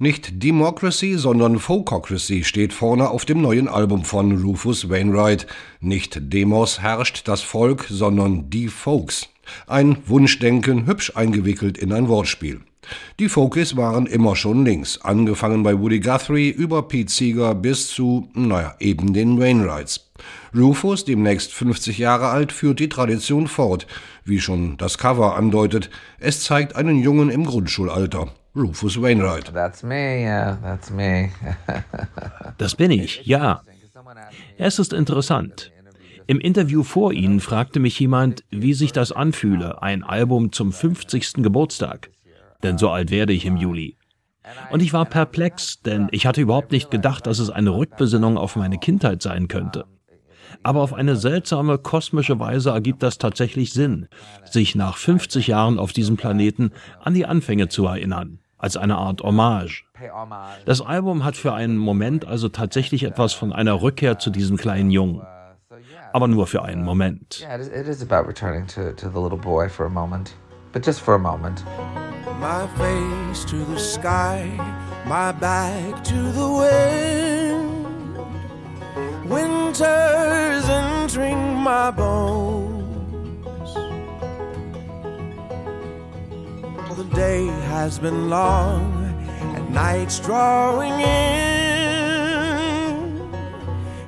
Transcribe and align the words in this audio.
Nicht 0.00 0.42
Democracy, 0.42 1.14
sondern 1.14 1.60
Folkocracy 1.60 2.42
steht 2.42 2.72
vorne 2.72 3.10
auf 3.10 3.24
dem 3.24 3.40
neuen 3.40 3.68
Album 3.68 4.02
von 4.02 4.42
Rufus 4.42 4.90
Wainwright. 4.90 5.46
Nicht 5.78 6.32
Demos 6.32 6.80
herrscht 6.80 7.28
das 7.28 7.42
Volk, 7.42 7.86
sondern 7.88 8.50
die 8.50 8.66
Folks. 8.66 9.28
Ein 9.68 9.98
Wunschdenken, 10.06 10.86
hübsch 10.86 11.12
eingewickelt 11.14 11.78
in 11.78 11.92
ein 11.92 12.08
Wortspiel. 12.08 12.60
Die 13.20 13.28
Folkies 13.28 13.76
waren 13.76 14.06
immer 14.06 14.34
schon 14.34 14.64
links, 14.64 15.00
angefangen 15.00 15.62
bei 15.62 15.78
Woody 15.78 16.00
Guthrie 16.00 16.50
über 16.50 16.88
Pete 16.88 17.12
Seeger 17.12 17.54
bis 17.54 17.86
zu, 17.86 18.28
naja, 18.34 18.74
eben 18.80 19.12
den 19.12 19.38
Wainwrights. 19.38 20.10
Rufus, 20.56 21.04
demnächst 21.04 21.52
50 21.52 21.98
Jahre 21.98 22.30
alt, 22.30 22.50
führt 22.50 22.80
die 22.80 22.88
Tradition 22.88 23.46
fort, 23.46 23.86
wie 24.24 24.40
schon 24.40 24.76
das 24.76 24.98
Cover 24.98 25.36
andeutet. 25.36 25.88
Es 26.18 26.42
zeigt 26.42 26.74
einen 26.74 26.98
Jungen 26.98 27.30
im 27.30 27.44
Grundschulalter. 27.44 28.32
Rufus 28.56 29.02
Wainwright. 29.02 29.52
That's 29.52 29.82
me, 29.82 30.22
yeah, 30.22 30.56
that's 30.62 30.88
me. 30.88 31.30
das 32.58 32.76
bin 32.76 32.92
ich, 32.92 33.26
ja. 33.26 33.62
Es 34.58 34.78
ist 34.78 34.92
interessant. 34.92 35.72
Im 36.28 36.38
Interview 36.38 36.84
vor 36.84 37.12
Ihnen 37.12 37.40
fragte 37.40 37.80
mich 37.80 37.98
jemand, 37.98 38.44
wie 38.50 38.74
sich 38.74 38.92
das 38.92 39.10
anfühle, 39.10 39.82
ein 39.82 40.04
Album 40.04 40.52
zum 40.52 40.72
50. 40.72 41.42
Geburtstag. 41.42 42.10
Denn 42.62 42.78
so 42.78 42.90
alt 42.90 43.10
werde 43.10 43.32
ich 43.32 43.44
im 43.44 43.56
Juli. 43.56 43.96
Und 44.70 44.82
ich 44.82 44.92
war 44.92 45.04
perplex, 45.04 45.82
denn 45.82 46.06
ich 46.12 46.26
hatte 46.26 46.40
überhaupt 46.40 46.70
nicht 46.70 46.92
gedacht, 46.92 47.26
dass 47.26 47.40
es 47.40 47.50
eine 47.50 47.74
Rückbesinnung 47.74 48.38
auf 48.38 48.54
meine 48.54 48.78
Kindheit 48.78 49.20
sein 49.20 49.48
könnte. 49.48 49.84
Aber 50.62 50.82
auf 50.82 50.94
eine 50.94 51.16
seltsame 51.16 51.78
kosmische 51.78 52.38
Weise 52.38 52.70
ergibt 52.70 53.02
das 53.02 53.18
tatsächlich 53.18 53.72
Sinn, 53.72 54.06
sich 54.44 54.76
nach 54.76 54.96
50 54.96 55.48
Jahren 55.48 55.80
auf 55.80 55.92
diesem 55.92 56.16
Planeten 56.16 56.70
an 57.02 57.14
die 57.14 57.26
Anfänge 57.26 57.68
zu 57.68 57.86
erinnern 57.86 58.38
als 58.64 58.78
eine 58.78 58.96
Art 58.96 59.20
Hommage. 59.22 59.84
Das 60.64 60.80
Album 60.80 61.22
hat 61.22 61.36
für 61.36 61.52
einen 61.52 61.76
Moment 61.76 62.26
also 62.26 62.48
tatsächlich 62.48 63.04
etwas 63.04 63.34
von 63.34 63.52
einer 63.52 63.82
Rückkehr 63.82 64.18
zu 64.18 64.30
diesem 64.30 64.56
kleinen 64.56 64.90
Jungen. 64.90 65.20
Aber 66.14 66.28
nur 66.28 66.46
für 66.46 66.62
einen 66.62 66.82
Moment. 66.82 67.46
My 72.40 72.66
face 72.76 73.44
to 73.46 73.56
the 73.72 73.78
sky, 73.78 74.50
my 75.06 75.32
back 75.38 76.02
to 76.02 76.14
the 76.32 76.48
wind. 76.60 77.84
Winter's 79.30 80.68
entering 80.68 81.62
my 81.62 81.92
bones. 81.92 82.73
The 86.96 87.02
day 87.06 87.46
has 87.46 87.98
been 87.98 88.30
long 88.30 88.86
and 89.56 89.74
night's 89.74 90.20
drawing 90.20 90.92
in. 90.92 91.10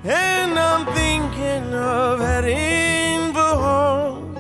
And 0.04 0.56
I'm 0.56 0.86
thinking 0.94 1.74
of 1.74 2.20
heading 2.20 3.32
for 3.32 3.40
home. 3.40 4.36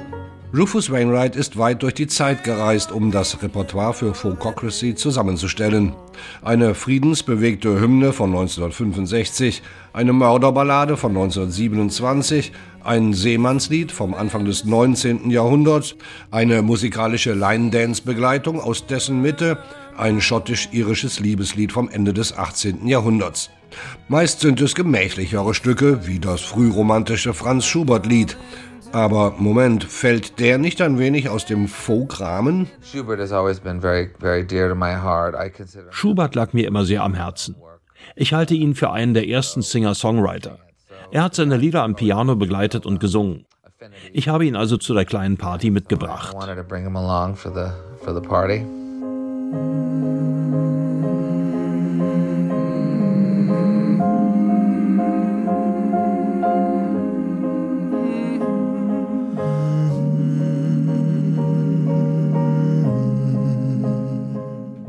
Rufus 0.54 0.92
Wainwright 0.92 1.34
ist 1.34 1.58
weit 1.58 1.82
durch 1.82 1.94
die 1.94 2.06
Zeit 2.06 2.44
gereist, 2.44 2.92
um 2.92 3.10
das 3.10 3.42
Repertoire 3.42 3.92
für 3.92 4.14
Folkocracy 4.14 4.94
zusammenzustellen. 4.94 5.92
Eine 6.40 6.76
friedensbewegte 6.76 7.80
Hymne 7.80 8.12
von 8.12 8.30
1965, 8.30 9.60
eine 9.92 10.12
Mörderballade 10.12 10.96
von 10.96 11.10
1927, 11.10 12.52
ein 12.86 13.12
Seemannslied 13.12 13.90
vom 13.92 14.14
Anfang 14.14 14.44
des 14.44 14.64
19. 14.64 15.30
Jahrhunderts, 15.30 15.96
eine 16.30 16.62
musikalische 16.62 17.34
Line-Dance-Begleitung 17.34 18.60
aus 18.60 18.86
dessen 18.86 19.20
Mitte, 19.20 19.58
ein 19.96 20.20
schottisch-irisches 20.20 21.20
Liebeslied 21.20 21.72
vom 21.72 21.88
Ende 21.88 22.12
des 22.12 22.36
18. 22.36 22.86
Jahrhunderts. 22.86 23.50
Meist 24.08 24.40
sind 24.40 24.60
es 24.60 24.74
gemächlichere 24.74 25.54
Stücke, 25.54 26.06
wie 26.06 26.20
das 26.20 26.40
frühromantische 26.42 27.34
Franz 27.34 27.66
Schubert-Lied. 27.66 28.36
Aber 28.92 29.34
Moment, 29.38 29.84
fällt 29.84 30.38
der 30.38 30.58
nicht 30.58 30.80
ein 30.80 30.98
wenig 30.98 31.28
aus 31.28 31.44
dem 31.44 31.66
Folk-Rahmen? 31.68 32.68
Schubert 35.90 36.34
lag 36.34 36.52
mir 36.52 36.66
immer 36.66 36.84
sehr 36.84 37.02
am 37.02 37.14
Herzen. 37.14 37.56
Ich 38.14 38.32
halte 38.32 38.54
ihn 38.54 38.74
für 38.74 38.92
einen 38.92 39.14
der 39.14 39.28
ersten 39.28 39.62
Singer-Songwriter. 39.62 40.65
Er 41.10 41.22
hat 41.22 41.34
seine 41.34 41.56
Lieder 41.56 41.82
am 41.82 41.94
Piano 41.94 42.36
begleitet 42.36 42.86
und 42.86 42.98
gesungen. 43.00 43.46
Ich 44.12 44.28
habe 44.28 44.46
ihn 44.46 44.56
also 44.56 44.76
zu 44.76 44.94
der 44.94 45.04
kleinen 45.04 45.36
Party 45.36 45.70
mitgebracht. 45.70 46.34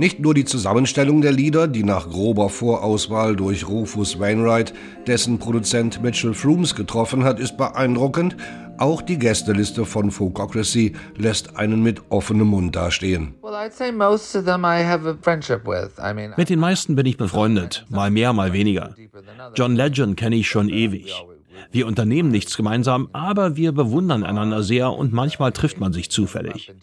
Nicht 0.07 0.21
nur 0.21 0.33
die 0.33 0.45
Zusammenstellung 0.45 1.19
der 1.19 1.33
Lieder, 1.33 1.67
die 1.67 1.83
nach 1.83 2.09
grober 2.09 2.47
Vorauswahl 2.47 3.35
durch 3.35 3.67
Rufus 3.67 4.17
Wainwright, 4.17 4.73
dessen 5.05 5.37
Produzent 5.37 6.01
Mitchell 6.01 6.33
Frooms 6.33 6.75
getroffen 6.75 7.25
hat, 7.25 7.41
ist 7.41 7.57
beeindruckend, 7.57 8.37
auch 8.77 9.01
die 9.01 9.19
Gästeliste 9.19 9.83
von 9.83 10.09
Folkocracy 10.09 10.93
lässt 11.17 11.57
einen 11.57 11.83
mit 11.83 12.03
offenem 12.07 12.47
Mund 12.47 12.73
dastehen. 12.73 13.35
Mit 16.37 16.49
den 16.49 16.59
meisten 16.59 16.95
bin 16.95 17.05
ich 17.05 17.17
befreundet, 17.17 17.85
mal 17.89 18.09
mehr, 18.09 18.31
mal 18.31 18.53
weniger. 18.53 18.95
John 19.55 19.75
Legend 19.75 20.15
kenne 20.15 20.37
ich 20.37 20.47
schon 20.47 20.69
ewig. 20.69 21.13
Wir 21.71 21.87
unternehmen 21.87 22.29
nichts 22.29 22.57
gemeinsam, 22.57 23.09
aber 23.13 23.55
wir 23.55 23.71
bewundern 23.71 24.23
einander 24.23 24.63
sehr 24.63 24.91
und 24.91 25.13
manchmal 25.13 25.51
trifft 25.51 25.79
man 25.79 25.93
sich 25.93 26.09
zufällig. 26.09 26.73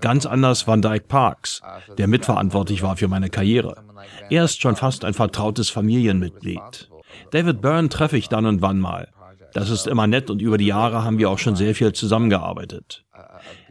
Ganz 0.00 0.26
anders 0.26 0.66
Van 0.66 0.82
Dyke 0.82 1.06
Parks, 1.06 1.62
der 1.98 2.08
mitverantwortlich 2.08 2.82
war 2.82 2.96
für 2.96 3.08
meine 3.08 3.30
Karriere. 3.30 3.82
Er 4.28 4.44
ist 4.44 4.60
schon 4.60 4.76
fast 4.76 5.04
ein 5.04 5.14
vertrautes 5.14 5.70
Familienmitglied. 5.70 6.90
David 7.30 7.60
Byrne 7.60 7.88
treffe 7.88 8.16
ich 8.16 8.28
dann 8.28 8.46
und 8.46 8.62
wann 8.62 8.78
mal. 8.78 9.08
Das 9.52 9.70
ist 9.70 9.86
immer 9.86 10.06
nett 10.06 10.30
und 10.30 10.40
über 10.40 10.58
die 10.58 10.66
Jahre 10.66 11.04
haben 11.04 11.18
wir 11.18 11.28
auch 11.30 11.38
schon 11.38 11.56
sehr 11.56 11.74
viel 11.74 11.92
zusammengearbeitet. 11.92 13.04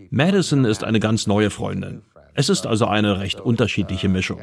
Madison 0.10 0.66
ist 0.66 0.84
eine 0.84 1.00
ganz 1.00 1.28
neue 1.28 1.50
Freundin. 1.50 2.02
Es 2.34 2.50
ist 2.50 2.68
also 2.68 2.86
eine 2.86 3.20
recht 3.20 3.40
unterschiedliche 3.42 4.10
Mischung. 4.10 4.40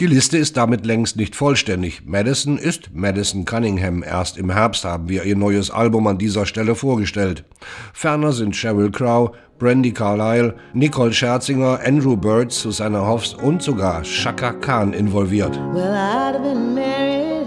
Die 0.00 0.06
Liste 0.06 0.38
ist 0.38 0.56
damit 0.56 0.84
längst 0.84 1.16
nicht 1.16 1.36
vollständig. 1.36 2.02
Madison 2.04 2.58
ist 2.58 2.90
Madison 2.92 3.44
Cunningham. 3.44 4.02
Erst 4.02 4.36
im 4.36 4.50
Herbst 4.50 4.84
haben 4.84 5.08
wir 5.08 5.22
ihr 5.22 5.36
neues 5.36 5.70
Album 5.70 6.08
an 6.08 6.18
dieser 6.18 6.46
Stelle 6.46 6.74
vorgestellt. 6.74 7.44
Ferner 7.92 8.32
sind 8.32 8.56
Sheryl 8.56 8.90
Crow, 8.90 9.30
Brandy 9.60 9.92
Carlyle, 9.92 10.56
Nicole 10.72 11.12
Scherzinger, 11.12 11.78
Andrew 11.86 12.16
Bird, 12.16 12.50
Susanna 12.50 13.06
Hoffs 13.06 13.34
und 13.34 13.62
sogar 13.62 14.02
Shaka 14.02 14.54
Khan 14.54 14.92
involviert. 14.94 15.56
Well, 15.72 15.94
I'd 15.94 16.42
been 16.42 16.74
married 16.74 17.46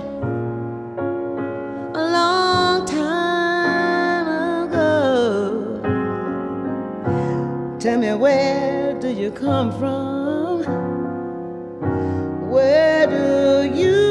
a 1.96 2.12
long 2.14 2.86
time 2.86 4.30
ago. 4.70 5.82
Tell 7.78 7.98
me 8.00 8.14
where 8.14 8.98
do 9.02 9.10
you 9.10 9.32
come 9.32 9.70
from? 9.78 10.18
Where 12.58 13.06
do 13.06 13.78
you 13.80 14.07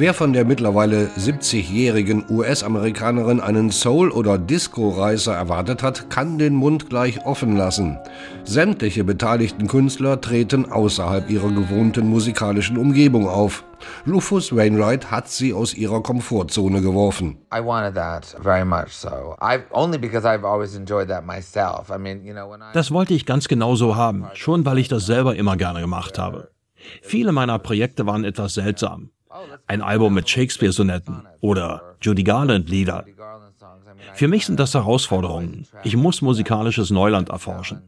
Wer 0.00 0.14
von 0.14 0.32
der 0.32 0.44
mittlerweile 0.44 1.06
70-jährigen 1.18 2.26
US-Amerikanerin 2.30 3.40
einen 3.40 3.72
Soul- 3.72 4.12
oder 4.12 4.38
Disco-Reißer 4.38 5.34
erwartet 5.34 5.82
hat, 5.82 6.08
kann 6.08 6.38
den 6.38 6.54
Mund 6.54 6.88
gleich 6.88 7.26
offen 7.26 7.56
lassen. 7.56 7.98
Sämtliche 8.44 9.02
beteiligten 9.02 9.66
Künstler 9.66 10.20
treten 10.20 10.70
außerhalb 10.70 11.28
ihrer 11.28 11.50
gewohnten 11.50 12.06
musikalischen 12.06 12.78
Umgebung 12.78 13.26
auf. 13.26 13.64
Rufus 14.06 14.54
Wainwright 14.54 15.10
hat 15.10 15.26
sie 15.26 15.52
aus 15.52 15.74
ihrer 15.74 16.00
Komfortzone 16.00 16.80
geworfen. 16.80 17.38
Das 22.72 22.90
wollte 22.92 23.14
ich 23.14 23.26
ganz 23.26 23.48
genau 23.48 23.74
so 23.74 23.96
haben, 23.96 24.26
schon 24.34 24.64
weil 24.64 24.78
ich 24.78 24.86
das 24.86 25.06
selber 25.06 25.34
immer 25.34 25.56
gerne 25.56 25.80
gemacht 25.80 26.20
habe. 26.20 26.52
Viele 27.02 27.32
meiner 27.32 27.58
Projekte 27.58 28.06
waren 28.06 28.22
etwas 28.22 28.54
seltsam. 28.54 29.10
Ein 29.66 29.82
Album 29.82 30.14
mit 30.14 30.28
Shakespeare-Sonetten 30.28 31.26
oder 31.40 31.96
Judy 32.00 32.24
Garland-Lieder. 32.24 33.04
Für 34.14 34.28
mich 34.28 34.46
sind 34.46 34.58
das 34.58 34.74
Herausforderungen. 34.74 35.66
Ich 35.84 35.96
muss 35.96 36.22
musikalisches 36.22 36.90
Neuland 36.90 37.28
erforschen. 37.28 37.82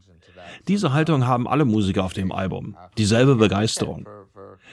Diese 0.68 0.92
Haltung 0.92 1.26
haben 1.26 1.48
alle 1.48 1.64
Musiker 1.64 2.04
auf 2.04 2.12
dem 2.12 2.32
Album. 2.32 2.76
Dieselbe 2.98 3.36
Begeisterung. 3.36 4.08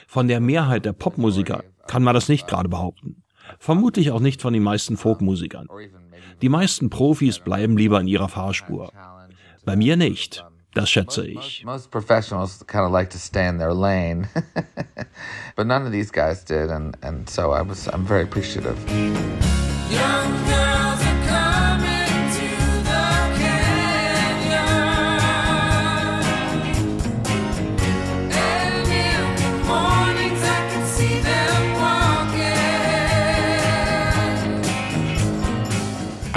Von 0.06 0.28
der 0.28 0.40
Mehrheit 0.40 0.84
der 0.84 0.92
Popmusiker 0.92 1.64
kann 1.86 2.02
man 2.02 2.14
das 2.14 2.28
nicht 2.28 2.46
gerade 2.46 2.68
behaupten. 2.68 3.22
Vermutlich 3.58 4.10
auch 4.10 4.20
nicht 4.20 4.42
von 4.42 4.52
den 4.52 4.62
meisten 4.62 4.96
Folkmusikern. 4.96 5.68
Die 6.42 6.48
meisten 6.48 6.90
Profis 6.90 7.38
bleiben 7.38 7.76
lieber 7.76 8.00
in 8.00 8.06
ihrer 8.06 8.28
Fahrspur. 8.28 8.92
Bei 9.64 9.76
mir 9.76 9.96
nicht. 9.96 10.44
Das 10.78 10.88
schätze 10.90 11.26
ich. 11.26 11.64
Most 11.64 11.90
professionals 11.90 12.64
kind 12.68 12.84
of 12.84 12.92
like 12.92 13.10
to 13.10 13.18
stay 13.18 13.48
in 13.48 13.58
their 13.58 13.74
lane. 13.74 14.28
But 15.56 15.66
none 15.66 15.84
of 15.84 15.90
these 15.90 16.12
guys 16.12 16.44
did 16.44 16.70
and 16.70 16.96
and 17.02 17.28
so 17.28 17.50
I 17.50 17.62
was 17.62 17.88
I'm 17.88 18.06
very 18.06 18.22
appreciative. 18.22 18.78
Young 19.90 20.46
girls 20.46 20.57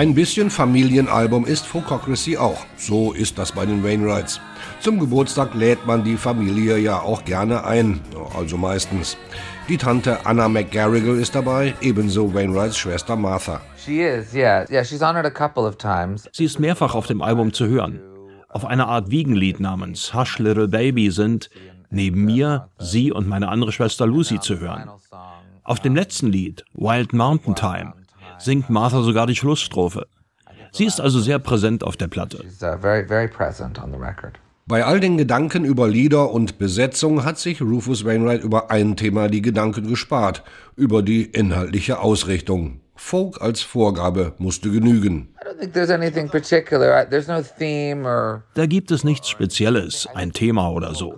Ein 0.01 0.15
bisschen 0.15 0.49
Familienalbum 0.49 1.45
ist 1.45 1.67
Phococracy 1.67 2.35
auch. 2.35 2.65
So 2.75 3.13
ist 3.13 3.37
das 3.37 3.51
bei 3.51 3.67
den 3.67 3.83
Wainwrights. 3.83 4.41
Zum 4.79 4.99
Geburtstag 4.99 5.53
lädt 5.53 5.85
man 5.85 6.03
die 6.03 6.17
Familie 6.17 6.79
ja 6.79 6.99
auch 7.01 7.23
gerne 7.23 7.65
ein, 7.65 8.01
also 8.35 8.57
meistens. 8.57 9.15
Die 9.69 9.77
Tante 9.77 10.25
Anna 10.25 10.49
McGarrigle 10.49 11.21
ist 11.21 11.35
dabei, 11.35 11.75
ebenso 11.81 12.33
Wainwrights 12.33 12.79
Schwester 12.79 13.15
Martha. 13.15 13.61
Sie 16.31 16.45
ist 16.45 16.59
mehrfach 16.59 16.95
auf 16.95 17.05
dem 17.05 17.21
Album 17.21 17.53
zu 17.53 17.67
hören. 17.67 18.01
Auf 18.49 18.65
einer 18.65 18.87
Art 18.87 19.11
Wiegenlied 19.11 19.59
namens 19.59 20.15
Hush 20.15 20.39
Little 20.39 20.67
Baby 20.67 21.11
sind 21.11 21.51
neben 21.91 22.25
mir 22.25 22.69
sie 22.79 23.11
und 23.11 23.27
meine 23.27 23.49
andere 23.49 23.71
Schwester 23.71 24.07
Lucy 24.07 24.39
zu 24.39 24.59
hören. 24.59 24.89
Auf 25.63 25.79
dem 25.79 25.93
letzten 25.93 26.31
Lied 26.31 26.65
Wild 26.73 27.13
Mountain 27.13 27.53
Time 27.53 27.93
singt 28.43 28.69
Martha 28.69 29.01
sogar 29.01 29.27
die 29.27 29.35
Schlussstrophe. 29.35 30.07
Sie 30.71 30.85
ist 30.85 31.01
also 31.01 31.19
sehr 31.19 31.39
präsent 31.39 31.83
auf 31.83 31.97
der 31.97 32.07
Platte. 32.07 32.43
Uh, 32.43 32.77
Bei 34.67 34.85
all 34.85 34.99
den 34.99 35.17
Gedanken 35.17 35.65
über 35.65 35.87
Lieder 35.87 36.31
und 36.31 36.57
Besetzung 36.57 37.25
hat 37.25 37.37
sich 37.39 37.61
Rufus 37.61 38.05
Wainwright 38.05 38.43
über 38.43 38.71
ein 38.71 38.95
Thema 38.95 39.27
die 39.27 39.41
Gedanken 39.41 39.87
gespart, 39.87 40.43
über 40.75 41.03
die 41.03 41.23
inhaltliche 41.23 41.99
Ausrichtung. 41.99 42.79
Folk 42.95 43.41
als 43.41 43.61
Vorgabe 43.61 44.33
musste 44.37 44.71
genügen. 44.71 45.33
Da 48.53 48.65
gibt 48.67 48.91
es 48.91 49.03
nichts 49.03 49.29
Spezielles, 49.29 50.07
ein 50.13 50.31
Thema 50.31 50.69
oder 50.69 50.93
so. 50.93 51.15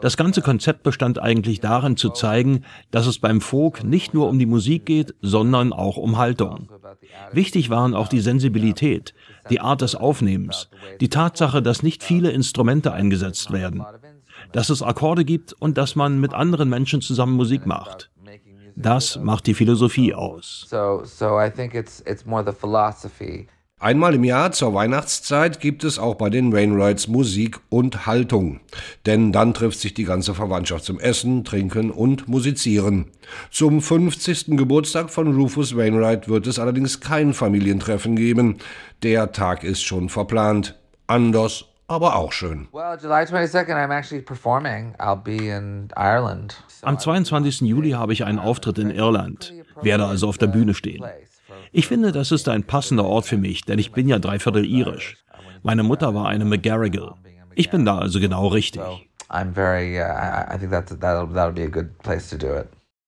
Das 0.00 0.16
ganze 0.16 0.42
Konzept 0.42 0.82
bestand 0.82 1.18
eigentlich 1.18 1.60
darin 1.60 1.96
zu 1.96 2.10
zeigen, 2.10 2.64
dass 2.90 3.06
es 3.06 3.18
beim 3.18 3.40
Folk 3.40 3.84
nicht 3.84 4.14
nur 4.14 4.28
um 4.28 4.38
die 4.38 4.46
Musik 4.46 4.86
geht, 4.86 5.14
sondern 5.20 5.72
auch 5.72 5.96
um 5.96 6.18
Haltung. 6.18 6.68
Wichtig 7.32 7.70
waren 7.70 7.94
auch 7.94 8.08
die 8.08 8.20
Sensibilität, 8.20 9.14
die 9.50 9.60
Art 9.60 9.82
des 9.82 9.94
Aufnehmens, 9.94 10.68
die 11.00 11.08
Tatsache, 11.08 11.62
dass 11.62 11.82
nicht 11.82 12.02
viele 12.02 12.30
Instrumente 12.30 12.92
eingesetzt 12.92 13.52
werden, 13.52 13.84
dass 14.52 14.70
es 14.70 14.82
Akkorde 14.82 15.24
gibt 15.24 15.52
und 15.54 15.78
dass 15.78 15.96
man 15.96 16.20
mit 16.20 16.34
anderen 16.34 16.68
Menschen 16.68 17.00
zusammen 17.00 17.34
Musik 17.36 17.66
macht. 17.66 18.10
Das 18.76 19.18
macht 19.18 19.46
die 19.46 19.54
Philosophie 19.54 20.14
aus. 20.14 20.66
So, 20.68 21.00
so 21.04 21.40
I 21.40 21.50
think 21.50 21.74
it's, 21.74 22.02
it's 22.06 22.26
more 22.26 22.44
the 22.44 22.52
philosophy 22.52 23.48
Einmal 23.78 24.14
im 24.14 24.24
Jahr 24.24 24.52
zur 24.52 24.72
Weihnachtszeit 24.72 25.60
gibt 25.60 25.84
es 25.84 25.98
auch 25.98 26.14
bei 26.14 26.30
den 26.30 26.50
Wainwrights 26.50 27.08
Musik 27.08 27.60
und 27.68 28.06
Haltung. 28.06 28.60
Denn 29.04 29.32
dann 29.32 29.52
trifft 29.52 29.78
sich 29.80 29.92
die 29.92 30.04
ganze 30.04 30.32
Verwandtschaft 30.32 30.84
zum 30.86 30.98
Essen, 30.98 31.44
Trinken 31.44 31.90
und 31.90 32.26
Musizieren. 32.26 33.10
Zum 33.50 33.82
50. 33.82 34.56
Geburtstag 34.56 35.10
von 35.10 35.36
Rufus 35.36 35.76
Wainwright 35.76 36.26
wird 36.26 36.46
es 36.46 36.58
allerdings 36.58 37.00
kein 37.00 37.34
Familientreffen 37.34 38.16
geben. 38.16 38.56
Der 39.02 39.32
Tag 39.32 39.62
ist 39.62 39.82
schon 39.82 40.08
verplant. 40.08 40.74
Anders, 41.06 41.66
aber 41.86 42.16
auch 42.16 42.32
schön. 42.32 42.68
Am 46.80 46.98
22. 46.98 47.60
Juli 47.60 47.90
habe 47.90 48.14
ich 48.14 48.24
einen 48.24 48.38
Auftritt 48.38 48.78
in 48.78 48.90
Irland, 48.90 49.52
werde 49.82 50.06
also 50.06 50.28
auf 50.28 50.38
der 50.38 50.46
Bühne 50.46 50.72
stehen. 50.72 51.04
Ich 51.72 51.86
finde, 51.86 52.12
das 52.12 52.32
ist 52.32 52.48
ein 52.48 52.64
passender 52.64 53.04
Ort 53.04 53.26
für 53.26 53.36
mich, 53.36 53.62
denn 53.62 53.78
ich 53.78 53.92
bin 53.92 54.08
ja 54.08 54.18
dreiviertel 54.18 54.64
irisch. 54.64 55.16
Meine 55.62 55.82
Mutter 55.82 56.14
war 56.14 56.28
eine 56.28 56.44
McGarrigle. 56.44 57.14
Ich 57.54 57.70
bin 57.70 57.84
da 57.84 57.98
also 57.98 58.20
genau 58.20 58.48
richtig. 58.48 58.82
I'm 59.28 59.52
very, 59.52 59.98
uh, 59.98 60.04
I 60.04 60.56
think 60.58 60.70
that's, 60.70 60.96
that'll, 60.98 61.26
that'll 61.26 61.52
be 61.52 61.64
a 61.64 61.68
good 61.68 61.98
place 61.98 62.30
to 62.30 62.36
do 62.36 62.54
it. 62.54 62.68